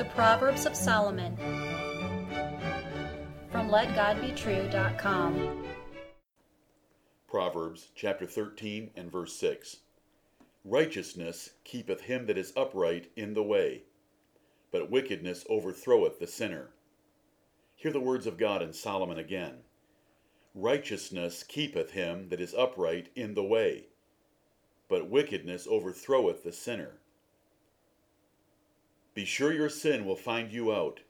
[0.00, 1.36] The Proverbs of Solomon
[3.52, 5.64] from LetGodBetrue.com.
[7.28, 9.80] Proverbs chapter 13 and verse 6.
[10.64, 13.82] Righteousness keepeth him that is upright in the way,
[14.72, 16.70] but wickedness overthroweth the sinner.
[17.76, 19.64] Hear the words of God in Solomon again.
[20.54, 23.88] Righteousness keepeth him that is upright in the way,
[24.88, 27.00] but wickedness overthroweth the sinner.
[29.14, 31.00] Be sure your sin will find you out.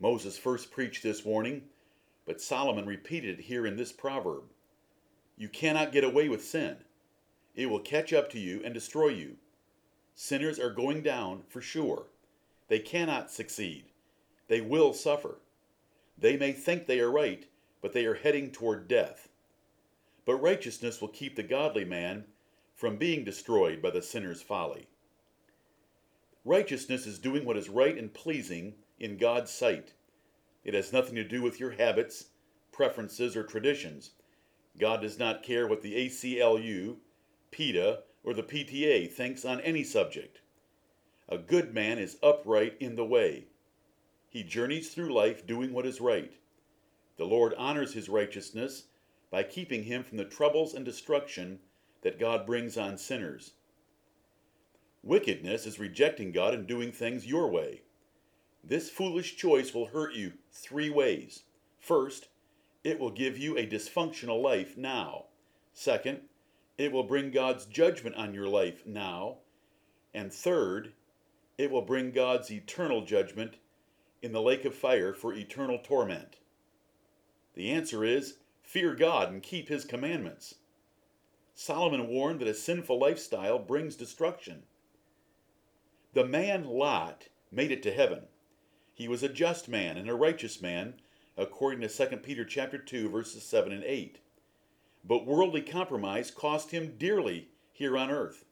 [0.00, 1.62] Moses first preached this warning,
[2.26, 4.44] but Solomon repeated it here in this proverb.
[5.36, 6.76] You cannot get away with sin.
[7.54, 9.36] It will catch up to you and destroy you.
[10.14, 12.06] Sinners are going down for sure.
[12.68, 13.84] They cannot succeed.
[14.48, 15.38] They will suffer.
[16.18, 17.46] They may think they are right,
[17.80, 19.28] but they are heading toward death.
[20.24, 22.24] But righteousness will keep the godly man
[22.74, 24.88] from being destroyed by the sinner's folly.
[26.44, 29.92] Righteousness is doing what is right and pleasing in God's sight.
[30.64, 32.26] It has nothing to do with your habits,
[32.72, 34.12] preferences, or traditions.
[34.78, 36.96] God does not care what the ACLU,
[37.50, 40.40] PETA, or the PTA thinks on any subject.
[41.28, 43.46] A good man is upright in the way.
[44.30, 46.32] He journeys through life doing what is right.
[47.16, 48.84] The Lord honors his righteousness
[49.30, 51.60] by keeping him from the troubles and destruction
[52.02, 53.52] that God brings on sinners.
[55.02, 57.82] Wickedness is rejecting God and doing things your way.
[58.62, 61.44] This foolish choice will hurt you three ways.
[61.78, 62.28] First,
[62.84, 65.26] it will give you a dysfunctional life now.
[65.72, 66.20] Second,
[66.76, 69.38] it will bring God's judgment on your life now.
[70.12, 70.92] And third,
[71.56, 73.56] it will bring God's eternal judgment
[74.22, 76.36] in the lake of fire for eternal torment.
[77.54, 80.56] The answer is fear God and keep his commandments.
[81.54, 84.62] Solomon warned that a sinful lifestyle brings destruction.
[86.12, 88.24] The man Lot made it to heaven.
[88.92, 90.94] He was a just man and a righteous man,
[91.36, 94.18] according to 2 Peter chapter 2 verses 7 and 8.
[95.04, 98.44] But worldly compromise cost him dearly here on earth.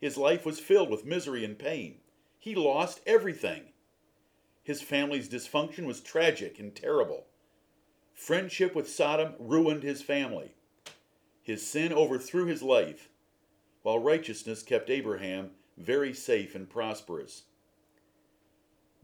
[0.00, 1.98] His life was filled with misery and pain.
[2.38, 3.72] He lost everything.
[4.64, 7.26] His family's dysfunction was tragic and terrible.
[8.12, 10.56] Friendship with Sodom ruined his family.
[11.40, 13.10] His sin overthrew his life,
[13.82, 17.44] while righteousness kept Abraham very safe and prosperous.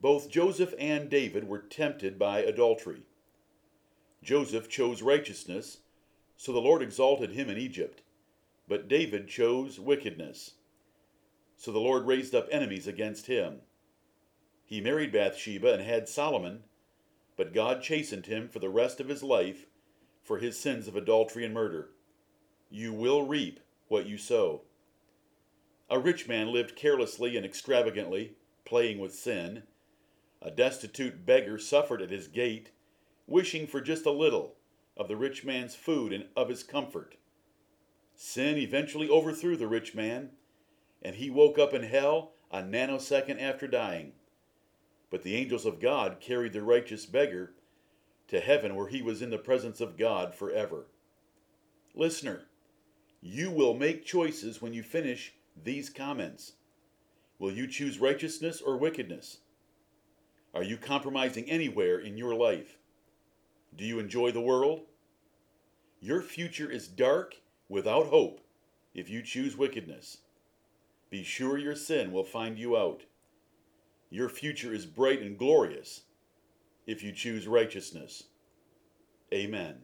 [0.01, 3.03] Both Joseph and David were tempted by adultery.
[4.23, 5.79] Joseph chose righteousness,
[6.37, 8.03] so the Lord exalted him in Egypt.
[8.69, 10.55] But David chose wickedness,
[11.57, 13.61] so the Lord raised up enemies against him.
[14.65, 16.65] He married Bathsheba and had Solomon,
[17.37, 19.67] but God chastened him for the rest of his life
[20.23, 21.91] for his sins of adultery and murder.
[22.71, 24.63] You will reap what you sow.
[25.91, 28.35] A rich man lived carelessly and extravagantly,
[28.65, 29.65] playing with sin.
[30.41, 32.71] A destitute beggar suffered at his gate,
[33.27, 34.57] wishing for just a little
[34.97, 37.17] of the rich man's food and of his comfort.
[38.15, 40.31] Sin eventually overthrew the rich man,
[41.03, 44.13] and he woke up in hell a nanosecond after dying.
[45.11, 47.55] But the angels of God carried the righteous beggar
[48.29, 50.87] to heaven where he was in the presence of God forever.
[51.95, 52.47] Listener,
[53.21, 56.53] you will make choices when you finish these comments.
[57.39, 59.39] Will you choose righteousness or wickedness?
[60.55, 62.79] Are you compromising anywhere in your life?
[63.75, 64.83] Do you enjoy the world?
[66.01, 67.37] Your future is dark
[67.69, 68.41] without hope
[68.95, 70.19] if you choose wickedness.
[71.11, 73.03] Be sure your sin will find you out.
[74.11, 76.03] Your future is bright and glorious
[76.87, 78.25] if you choose righteousness.
[79.33, 79.77] Amen.